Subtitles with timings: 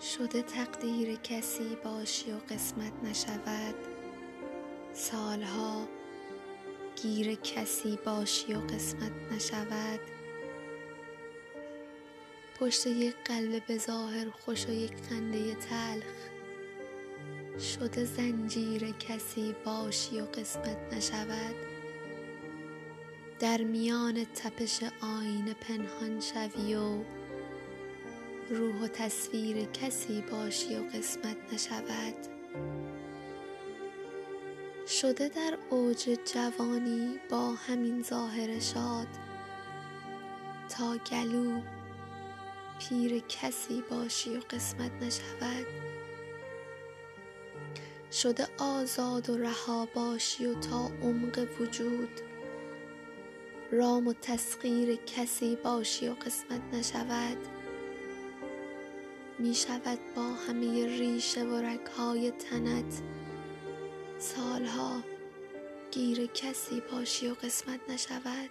[0.00, 3.74] شده تقدیر کسی باشی و قسمت نشود.
[4.92, 5.88] سالها
[7.02, 10.00] گیر کسی باشی و قسمت نشود.
[12.60, 16.04] پشت یک قلب به ظاهر خوش و یک خنده تلخ.
[17.60, 21.54] شده زنجیر کسی باشی و قسمت نشود.
[23.38, 27.04] در میان تپش آینه پنهان شوی و
[28.50, 32.14] روح و تصویر کسی باشی و قسمت نشود.
[34.86, 39.06] شده در اوج جوانی با همین ظاهر شاد
[40.68, 41.60] تا گلو
[42.78, 45.66] پیر کسی باشی و قسمت نشود.
[48.12, 52.20] شده آزاد و رها باشی و تا عمق وجود
[53.72, 57.55] رام و تسخیر کسی باشی و قسمت نشود.
[59.38, 63.02] می شود با همه ریشه و رگهای تنت.
[64.18, 65.02] سالها
[65.90, 68.50] گیر کسی باشی و قسمت نشود.